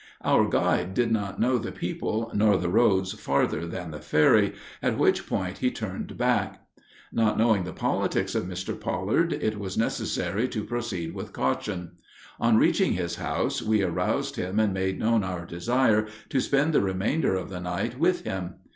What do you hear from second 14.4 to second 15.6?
and made known our